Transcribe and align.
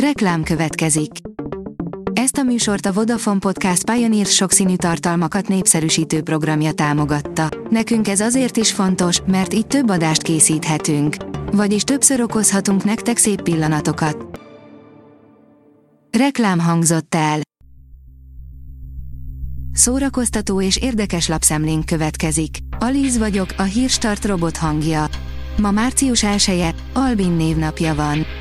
Reklám 0.00 0.42
következik. 0.42 1.10
Ezt 2.12 2.36
a 2.36 2.42
műsort 2.42 2.86
a 2.86 2.92
Vodafone 2.92 3.38
Podcast 3.38 3.90
Pioneer 3.90 4.26
sokszínű 4.26 4.76
tartalmakat 4.76 5.48
népszerűsítő 5.48 6.22
programja 6.22 6.72
támogatta. 6.72 7.48
Nekünk 7.70 8.08
ez 8.08 8.20
azért 8.20 8.56
is 8.56 8.72
fontos, 8.72 9.20
mert 9.26 9.54
így 9.54 9.66
több 9.66 9.88
adást 9.90 10.22
készíthetünk. 10.22 11.16
Vagyis 11.52 11.82
többször 11.82 12.20
okozhatunk 12.20 12.84
nektek 12.84 13.16
szép 13.16 13.42
pillanatokat. 13.42 14.40
Reklám 16.18 16.58
hangzott 16.58 17.14
el. 17.14 17.40
Szórakoztató 19.72 20.60
és 20.60 20.76
érdekes 20.76 21.28
lapszemlénk 21.28 21.86
következik. 21.86 22.58
Alíz 22.78 23.18
vagyok, 23.18 23.48
a 23.56 23.62
hírstart 23.62 24.24
robot 24.24 24.56
hangja. 24.56 25.06
Ma 25.56 25.70
március 25.70 26.22
1 26.22 26.74
Albin 26.92 27.32
névnapja 27.32 27.94
van. 27.94 28.35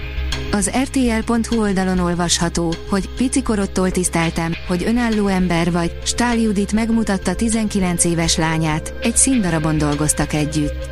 Az 0.56 0.72
RTL.hu 0.84 1.62
oldalon 1.62 2.00
olvasható, 2.00 2.74
hogy 2.90 3.10
picikorodtól 3.18 3.92
tiszteltem, 3.92 4.54
hogy 4.68 4.84
önálló 4.84 5.28
ember 5.28 5.72
vagy, 5.72 5.98
Stál 6.04 6.38
Judit 6.38 6.72
megmutatta 6.72 7.36
19 7.36 8.04
éves 8.04 8.38
lányát, 8.38 8.94
egy 9.02 9.16
színdarabon 9.16 9.78
dolgoztak 9.78 10.34
együtt. 10.34 10.90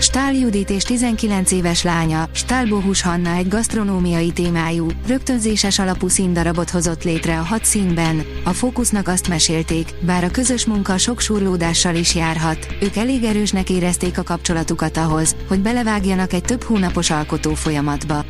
Stál 0.00 0.34
Judit 0.34 0.70
és 0.70 0.82
19 0.82 1.52
éves 1.52 1.82
lánya, 1.82 2.28
Stál 2.32 2.66
Bohus 2.66 3.02
Hanna 3.02 3.34
egy 3.34 3.48
gasztronómiai 3.48 4.32
témájú, 4.32 4.86
rögtönzéses 5.06 5.78
alapú 5.78 6.08
színdarabot 6.08 6.70
hozott 6.70 7.04
létre 7.04 7.38
a 7.38 7.42
hat 7.42 7.64
színben. 7.64 8.24
A 8.44 8.52
fókusznak 8.52 9.08
azt 9.08 9.28
mesélték, 9.28 9.94
bár 10.00 10.24
a 10.24 10.30
közös 10.30 10.66
munka 10.66 10.98
sok 10.98 11.20
surlódással 11.20 11.94
is 11.94 12.14
járhat, 12.14 12.66
ők 12.80 12.96
elég 12.96 13.24
erősnek 13.24 13.70
érezték 13.70 14.18
a 14.18 14.22
kapcsolatukat 14.22 14.96
ahhoz, 14.96 15.36
hogy 15.48 15.60
belevágjanak 15.60 16.32
egy 16.32 16.44
több 16.44 16.62
hónapos 16.62 17.10
alkotó 17.10 17.54
folyamatba. 17.54 18.27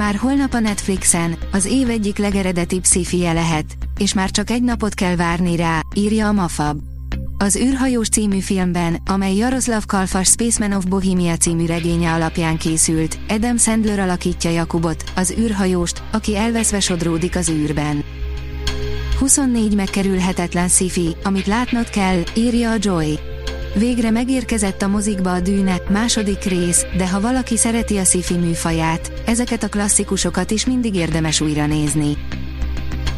Már 0.00 0.16
holnap 0.16 0.54
a 0.54 0.60
Netflixen, 0.60 1.36
az 1.52 1.64
év 1.64 1.90
egyik 1.90 2.18
legeredetibb 2.18 2.84
szifie 2.84 3.32
lehet, 3.32 3.64
és 3.98 4.14
már 4.14 4.30
csak 4.30 4.50
egy 4.50 4.62
napot 4.62 4.94
kell 4.94 5.16
várni 5.16 5.56
rá, 5.56 5.80
írja 5.94 6.28
a 6.28 6.32
Mafab. 6.32 6.78
Az 7.38 7.56
űrhajós 7.56 8.08
című 8.08 8.38
filmben, 8.38 9.02
amely 9.06 9.34
Jaroslav 9.36 9.84
Kalfas 9.86 10.28
Spaceman 10.28 10.72
of 10.72 10.84
Bohemia 10.84 11.36
című 11.36 11.66
regénye 11.66 12.12
alapján 12.12 12.56
készült, 12.56 13.18
Adam 13.28 13.56
Sandler 13.56 13.98
alakítja 13.98 14.50
Jakubot, 14.50 15.04
az 15.16 15.34
űrhajóst, 15.38 16.02
aki 16.12 16.36
elveszve 16.36 16.80
sodródik 16.80 17.36
az 17.36 17.48
űrben. 17.48 18.04
24 19.18 19.74
megkerülhetetlen 19.74 20.68
sci 20.68 21.16
amit 21.22 21.46
látnod 21.46 21.90
kell, 21.90 22.22
írja 22.34 22.70
a 22.70 22.76
Joy. 22.80 23.18
Végre 23.74 24.10
megérkezett 24.10 24.82
a 24.82 24.88
mozikba 24.88 25.32
a 25.32 25.40
dűne, 25.40 25.80
második 25.88 26.42
rész, 26.42 26.86
de 26.96 27.08
ha 27.08 27.20
valaki 27.20 27.56
szereti 27.56 27.96
a 27.96 28.04
sci 28.04 28.38
műfaját, 28.38 29.12
ezeket 29.26 29.62
a 29.62 29.68
klasszikusokat 29.68 30.50
is 30.50 30.66
mindig 30.66 30.94
érdemes 30.94 31.40
újra 31.40 31.66
nézni. 31.66 32.16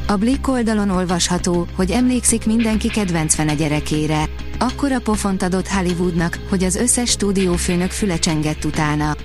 A 0.06 0.17
Blick 0.17 0.48
oldalon 0.48 0.91
olvasható, 0.91 1.67
hogy 1.77 1.91
emlékszik 1.91 2.47
mindenki 2.47 2.89
kedvenc 2.89 3.34
fene 3.34 3.55
gyerekére. 3.55 4.25
Akkora 4.59 5.00
pofont 5.00 5.42
adott 5.42 5.69
Hollywoodnak, 5.69 6.39
hogy 6.48 6.64
az 6.64 6.77
összes 6.77 7.11
stúdiófőnök 7.11 7.91
füle 7.91 8.19
csengett 8.19 8.64
utána. 8.64 9.16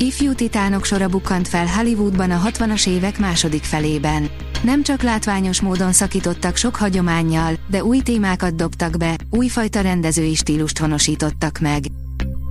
Ifjú 0.00 0.32
titánok 0.32 0.84
sora 0.84 1.08
bukkant 1.08 1.48
fel 1.48 1.66
Hollywoodban 1.66 2.30
a 2.30 2.40
60-as 2.44 2.88
évek 2.88 3.18
második 3.18 3.62
felében. 3.62 4.30
Nem 4.62 4.82
csak 4.82 5.02
látványos 5.02 5.60
módon 5.60 5.92
szakítottak 5.92 6.56
sok 6.56 6.76
hagyományjal, 6.76 7.54
de 7.70 7.84
új 7.84 7.98
témákat 7.98 8.54
dobtak 8.54 8.96
be, 8.96 9.16
újfajta 9.30 9.80
rendezői 9.80 10.34
stílust 10.34 10.78
honosítottak 10.78 11.58
meg. 11.58 11.84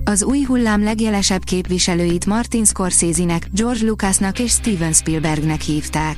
Az 0.04 0.22
új 0.22 0.42
hullám 0.42 0.82
legjelesebb 0.82 1.44
képviselőit 1.44 2.26
Martin 2.26 2.64
Scorsese-nek, 2.64 3.48
George 3.52 3.86
Lucasnak 3.86 4.38
és 4.38 4.50
Steven 4.50 4.92
Spielbergnek 4.92 5.60
hívták. 5.60 6.16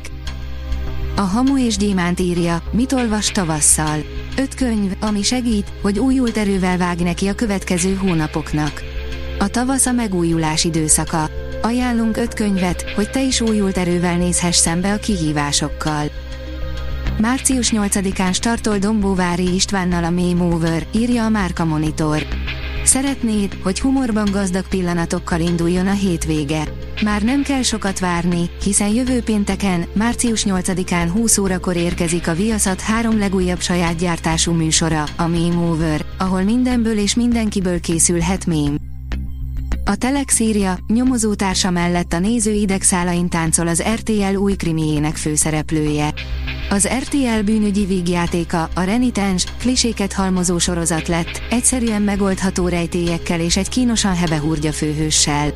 A 1.17 1.21
Hamu 1.21 1.59
és 1.59 1.77
Gyémánt 1.77 2.21
írja, 2.21 2.63
mit 2.73 2.93
olvas 2.93 3.31
tavasszal. 3.31 3.99
Öt 4.37 4.55
könyv, 4.55 4.93
ami 5.01 5.23
segít, 5.23 5.73
hogy 5.83 5.99
újult 5.99 6.37
erővel 6.37 6.79
vág 6.79 6.99
neki 6.99 7.27
a 7.27 7.35
következő 7.35 7.95
hónapoknak. 7.95 8.83
A 9.41 9.49
tavasz 9.49 9.87
a 9.87 9.93
megújulás 9.93 10.65
időszaka. 10.65 11.31
Ajánlunk 11.63 12.17
öt 12.17 12.35
könyvet, 12.35 12.91
hogy 12.91 13.11
te 13.11 13.23
is 13.23 13.41
újult 13.41 13.77
erővel 13.77 14.17
nézhess 14.17 14.57
szembe 14.57 14.93
a 14.93 14.97
kihívásokkal. 14.99 16.11
Március 17.21 17.71
8-án 17.75 18.35
startol 18.35 18.79
Dombóvári 18.79 19.55
Istvánnal 19.55 20.05
a 20.05 20.11
Meme 20.11 20.43
Over, 20.43 20.87
írja 20.93 21.25
a 21.25 21.29
Márka 21.29 21.65
Monitor. 21.65 22.27
Szeretnéd, 22.85 23.59
hogy 23.63 23.81
humorban 23.81 24.29
gazdag 24.33 24.69
pillanatokkal 24.69 25.41
induljon 25.41 25.87
a 25.87 25.93
hétvége. 25.93 26.63
Már 27.05 27.23
nem 27.23 27.43
kell 27.43 27.63
sokat 27.63 27.99
várni, 27.99 28.51
hiszen 28.63 28.89
jövő 28.89 29.23
pénteken, 29.23 29.85
március 29.93 30.45
8-án 30.49 31.09
20 31.13 31.39
órakor 31.39 31.77
érkezik 31.77 32.29
a 32.29 32.35
Viaszat 32.35 32.81
három 32.81 33.19
legújabb 33.19 33.61
saját 33.61 33.97
gyártású 33.97 34.53
műsora, 34.53 35.05
a 35.17 35.27
Meme 35.27 35.57
Over, 35.57 36.05
ahol 36.19 36.43
mindenből 36.43 36.99
és 36.99 37.15
mindenkiből 37.15 37.81
készülhet 37.81 38.47
mém. 38.47 38.90
A 39.91 39.97
Telex 39.97 40.39
írja, 40.39 40.79
nyomozótársa 40.87 41.71
mellett 41.71 42.13
a 42.13 42.19
néző 42.19 42.53
idegszálain 42.53 43.29
táncol 43.29 43.69
az 43.69 43.83
RTL 43.95 44.37
új 44.37 44.55
krimiének 44.55 45.17
főszereplője. 45.17 46.15
Az 46.69 46.89
RTL 46.99 47.41
bűnügyi 47.45 47.85
vígjátéka, 47.85 48.69
a 48.75 48.83
renitens, 48.83 49.45
kliséket 49.59 50.13
halmozó 50.13 50.59
sorozat 50.59 51.09
lett, 51.09 51.43
egyszerűen 51.51 52.03
megoldható 52.03 52.69
rejtélyekkel 52.69 53.41
és 53.41 53.57
egy 53.57 53.69
kínosan 53.69 54.15
hebehúrgya 54.15 54.73
főhőssel. 54.73 55.53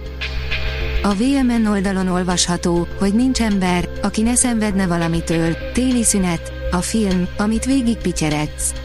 A 1.02 1.14
VMN 1.14 1.66
oldalon 1.66 2.08
olvasható, 2.08 2.86
hogy 2.98 3.14
nincs 3.14 3.40
ember, 3.40 3.88
aki 4.02 4.22
ne 4.22 4.34
szenvedne 4.34 4.86
valamitől, 4.86 5.56
téli 5.72 6.04
szünet, 6.04 6.52
a 6.70 6.80
film, 6.80 7.26
amit 7.36 7.64
végig 7.64 7.96
pityeredsz. 7.96 8.83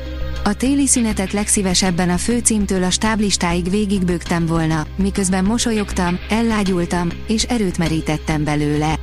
A 0.49 0.53
téli 0.53 0.87
szünetet 0.87 1.33
legszívesebben 1.33 2.09
a 2.09 2.17
főcímtől 2.17 2.83
a 2.83 2.89
stáblistáig 2.89 3.69
végigbőgtem 3.69 4.45
volna, 4.45 4.85
miközben 4.95 5.45
mosolyogtam, 5.45 6.19
ellágyultam, 6.29 7.09
és 7.27 7.43
erőt 7.43 7.77
merítettem 7.77 8.43
belőle. 8.43 8.99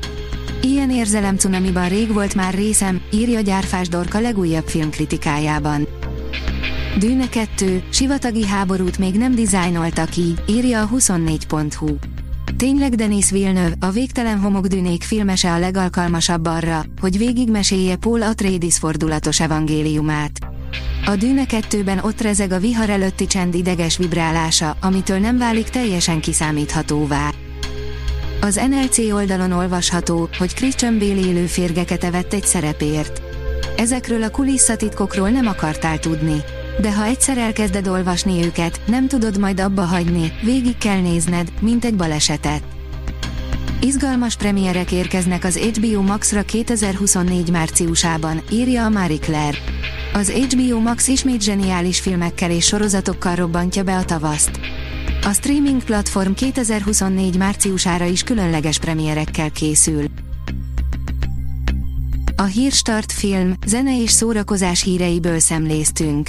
Ilyen 0.62 0.90
érzelem 0.90 1.36
cunamiban 1.36 1.88
rég 1.88 2.12
volt 2.12 2.34
már 2.34 2.54
részem, 2.54 3.00
írja 3.12 3.40
Gyárfás 3.40 3.88
Dorka 3.88 4.20
legújabb 4.20 4.66
filmkritikájában. 4.66 5.88
Dűne 6.98 7.28
2, 7.28 7.82
sivatagi 7.90 8.46
háborút 8.46 8.98
még 8.98 9.14
nem 9.14 9.34
dizájnolta 9.34 10.04
ki, 10.04 10.34
írja 10.48 10.82
a 10.82 10.88
24.hu. 10.88 11.96
Tényleg 12.56 12.94
Denis 12.94 13.30
Villeneuve, 13.30 13.76
a 13.80 13.90
végtelen 13.90 14.38
homokdűnék 14.38 15.02
filmese 15.02 15.52
a 15.52 15.58
legalkalmasabb 15.58 16.46
arra, 16.46 16.84
hogy 17.00 17.18
végigmesélje 17.18 17.96
Paul 17.96 18.22
Atreides 18.22 18.78
fordulatos 18.78 19.40
evangéliumát. 19.40 20.45
A 21.08 21.16
Dűne 21.16 21.44
2-ben 21.48 21.98
ott 21.98 22.20
rezeg 22.20 22.52
a 22.52 22.58
vihar 22.58 22.90
előtti 22.90 23.26
csend 23.26 23.54
ideges 23.54 23.96
vibrálása, 23.96 24.76
amitől 24.80 25.18
nem 25.18 25.38
válik 25.38 25.68
teljesen 25.68 26.20
kiszámíthatóvá. 26.20 27.30
Az 28.40 28.60
NLC 28.68 28.98
oldalon 28.98 29.52
olvasható, 29.52 30.28
hogy 30.38 30.54
Christian 30.54 30.98
Bale 30.98 31.26
élő 31.26 31.46
férgeket 31.46 32.04
evett 32.04 32.32
egy 32.32 32.44
szerepért. 32.44 33.22
Ezekről 33.76 34.22
a 34.22 34.30
kulisszatitkokról 34.30 35.28
nem 35.30 35.46
akartál 35.46 35.98
tudni. 35.98 36.36
De 36.80 36.92
ha 36.92 37.04
egyszer 37.04 37.38
elkezded 37.38 37.88
olvasni 37.88 38.44
őket, 38.44 38.80
nem 38.86 39.08
tudod 39.08 39.38
majd 39.38 39.60
abba 39.60 39.82
hagyni, 39.82 40.32
végig 40.42 40.78
kell 40.78 41.00
nézned, 41.00 41.52
mint 41.60 41.84
egy 41.84 41.94
balesetet. 41.94 42.75
Izgalmas 43.80 44.36
premierek 44.36 44.92
érkeznek 44.92 45.44
az 45.44 45.56
HBO 45.56 46.00
Max-ra 46.02 46.42
2024 46.42 47.50
márciusában, 47.50 48.42
írja 48.50 48.84
a 48.84 48.88
Marie 48.88 49.18
Claire. 49.18 49.58
Az 50.12 50.30
HBO 50.30 50.80
Max 50.80 51.08
ismét 51.08 51.42
zseniális 51.42 52.00
filmekkel 52.00 52.50
és 52.50 52.66
sorozatokkal 52.66 53.34
robbantja 53.34 53.82
be 53.82 53.96
a 53.96 54.04
tavaszt. 54.04 54.60
A 55.22 55.32
streaming 55.32 55.84
platform 55.84 56.32
2024 56.32 57.36
márciusára 57.36 58.04
is 58.04 58.22
különleges 58.22 58.78
premierekkel 58.78 59.50
készül. 59.50 60.04
A 62.36 62.44
Hírstart 62.44 63.12
film, 63.12 63.54
zene 63.66 64.02
és 64.02 64.10
szórakozás 64.10 64.82
híreiből 64.82 65.38
szemléztünk. 65.38 66.28